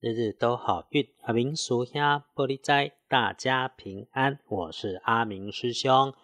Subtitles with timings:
[0.00, 2.00] 日日都好运，阿明叔兄
[2.32, 4.38] 玻璃斋，大家平安。
[4.46, 6.14] 我是阿明师兄。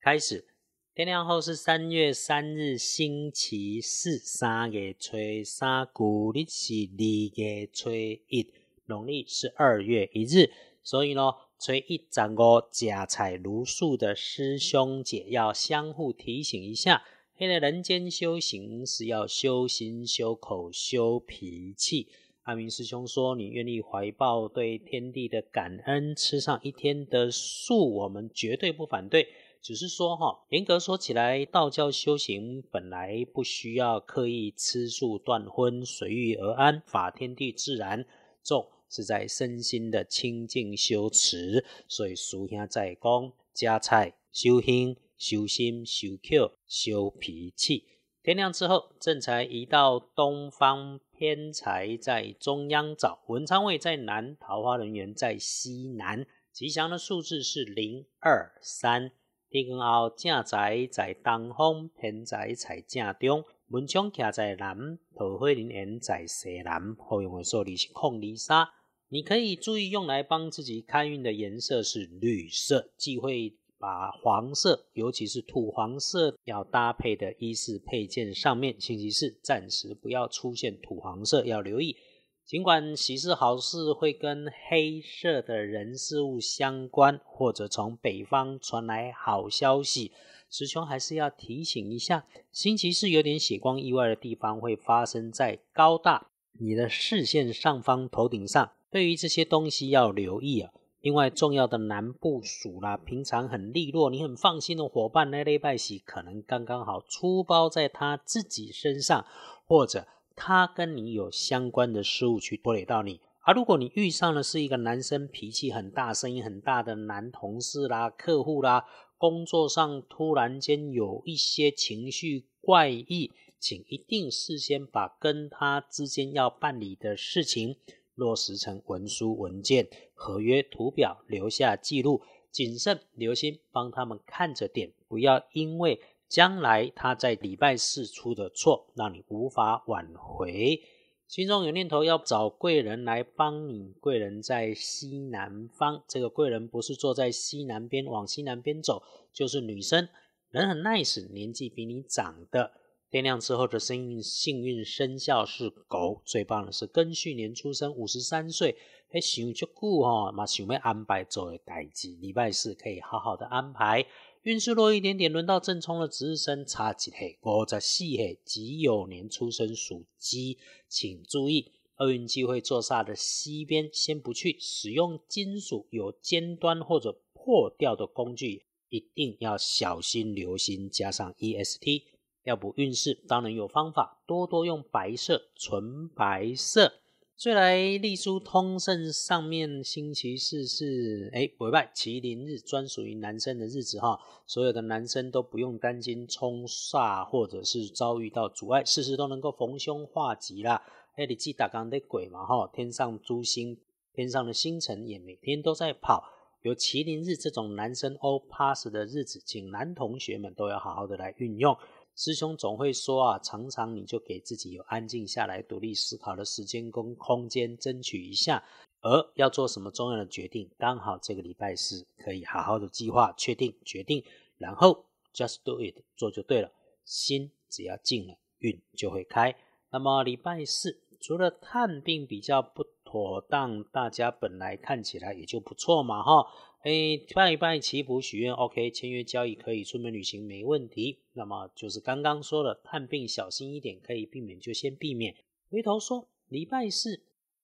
[0.00, 0.46] 开始，
[0.94, 8.50] 天亮后是三月三日，星期四，三月初三，古历是二月初一，
[8.86, 10.50] 农历是二月一日。
[10.82, 17.04] 所以呢，初一十五家财如数的师兄姐要相互提醒一下，
[17.38, 22.08] 现在人间修行是要修心、修口、修脾气。
[22.48, 29.28] 阿明师兄说：“你愿意怀抱对天地的感恩，吃上一天的素，我们绝对不反对。
[29.60, 38.06] 只是说，哈，严格说起来，道教修行本来不需要刻意吃素断荤，随遇而安，法天地自然。
[38.42, 41.62] 重是在身心的清净修持。
[41.86, 47.84] 所以俗兄在讲，加菜修心、修心、修口、修脾气。
[48.22, 56.24] 天亮之后，正财移到东方。”偏财在中央找，文昌位在南，桃花人员在西南。
[56.52, 59.10] 吉祥的数字是零二三。
[59.50, 63.44] 天光后，正财在东方，偏财在正中。
[63.70, 66.94] 文昌徛在南，桃花人缘在西南。
[66.94, 68.68] 好用的数字是空二三。
[69.08, 73.57] 你可以注意用来帮自己开运的颜色是绿色，忌讳。
[73.78, 81.96] 把黄色，尤其是土黄色，要搭配的衣饰配件上面，星期四暂时不要出现土黄色，要留意。
[82.44, 90.12] 尽管喜事好事会跟黑色的人事物相关，或者从北方传来好消息，
[90.50, 100.72] 师兄还是要提醒一下，星期四有点血光意外的地方会发生在高大你的视线上方头顶上，对于这些东西要留意啊。
[101.00, 109.24] 另外重要的南部署啦，平常很利落，你很放心的伙伴，那类拜喜可能刚刚好出包在他自己身上，
[109.64, 113.20] 或者他跟你有相关的事物去拖累到你。
[113.42, 118.84] 而如果你遇上的是一个男生脾气很大、声音很大的男同事啦、客户啦，
[119.16, 127.76] 工作上突然间有一些情绪怪异，请一定事先把跟他之间要办理的事情。
[128.18, 132.20] 落实成文书文件、合约图表，留下记录，
[132.50, 140.82] 谨慎留心，帮他们看着点，不要因为将来他在礼拜四出的错，让你无法挽回。
[141.28, 149.02] 心中有念头要找贵人来帮你，贵人在西南方，这个贵人不是坐在西南边往西南边走，
[149.32, 150.08] 就是女生，
[150.50, 152.72] 人很 nice，年纪比你长的。
[153.10, 158.76] 天亮之后的幸运幸运生肖是狗，最棒的是庚戌年出生，五十三岁，
[159.10, 164.06] 还想足久哈，嘛想要安排做的代志，礼拜四可以好好的安排。
[164.42, 167.38] 运势弱一点点，轮到正冲的值日生，差几岁？
[167.40, 182.02] 五十四岁，己酉年出生属鸡，请注意，厄运机会坐煞的西边先不去，使用金属有尖端或者破掉的工具，一定要小心留心，加上 EST。
[182.44, 186.94] 要补运势，当然有方法，多多用白色，纯白色。
[187.36, 194.18] 虽来隶书通胜上面，星期四是哎，尾拜麒麟日，专属于男生的日子哈。
[194.44, 200.82] 所有的男生都不用担心冲煞，或者是遭遇到阻碍，事事都能够逢凶化吉啦。
[201.14, 203.78] 哎，你记打刚的鬼嘛哈，天上诸星，
[204.12, 206.24] 天上的星辰也每天都在跑。
[206.62, 211.76] 有麒麟日这种男生欧 pass 的日子，请男同学们都要好好的来运用。
[212.18, 218.64] 师兄总会说啊，常常你就给自己有安静下来、独立思考的时间跟空间，争取一下。
[219.00, 224.24] 而要做什么重要的决定，刚好这个礼拜四可以好好的计划、确定、决定，
[224.56, 226.72] 然后 just do it，做就对了。
[227.04, 229.54] 心只要静了，运就会开。
[229.92, 236.44] 那么礼拜四除了探病比较不妥当，大家本来看起来也就不错嘛，哈。
[236.88, 241.18] 哎，拜一拜祈福许愿，OK，签约交易可以，出门旅行没问题。
[241.34, 245.36] 那么就是刚刚说的，探病小心一点，可以避免就先避免。
[245.70, 247.20] 回头说礼拜四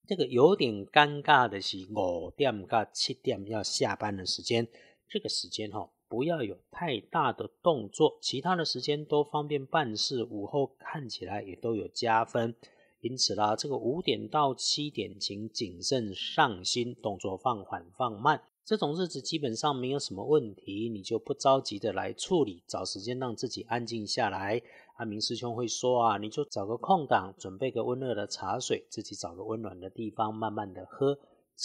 [0.07, 4.69] 这个有点尴尬的是五点到七点要下班的时间，
[5.09, 12.55] 这个时间哈不要有太大的动作，其他的时间都方便办事，午后看起来也都有加分。
[13.01, 18.43] 因此啦，这个五点到七点请谨慎上心，动作放缓放慢。
[18.65, 24.63] 这种日子基本上没有什么问题，你就不着急的来处理，找时间让自己安静下来。
[24.97, 31.19] 阿明师兄会说啊，你就找个空档，准备个温热的茶水，自己找个温暖的地方，慢慢的喝。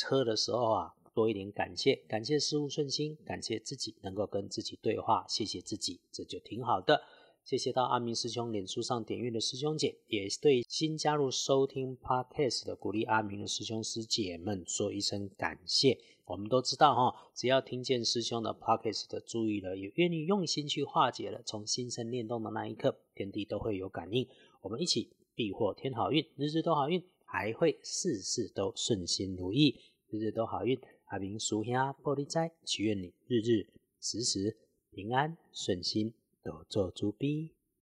[0.03, 7.01] 喝的时候啊，多一点感谢，感谢事物顺心，感谢自己能够跟自己对话，谢谢自己，这就挺好的。
[7.49, 15.97] 谢谢到阿明师兄脸书上点阅的师兄姐，也对新加入收听 Podcast 的鼓励阿明的师兄师姐们说一声感谢。
[16.25, 24.27] 我们都知道哈，只要听见师兄的 Podcast 的注意了，也愿意用心去化解了，从心生念动的那一刻，天地都会有感应。
[24.61, 29.75] 我们一起必获天好运，日日都好运，还会事事都顺心如意，
[30.11, 30.79] 日日都好运。
[31.05, 31.73] 阿明叔兄
[32.03, 33.65] 玻璃斋，祈愿你日日
[33.99, 34.55] 时时
[34.91, 36.13] 平安顺心。
[36.49, 37.58] 有做主笔。